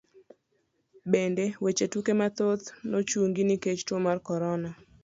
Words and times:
Bende, 1.11 1.45
weche 1.63 1.85
tuke 1.93 2.13
mathoth 2.19 2.63
nochungi 2.89 3.41
nikech 3.45 3.81
tuo 3.87 3.97
mar 4.05 4.17
korona. 4.27 4.69